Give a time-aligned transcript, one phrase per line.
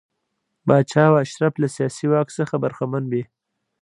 [0.65, 3.23] پاچا او اشراف له سیاسي واک څخه برخمن وي.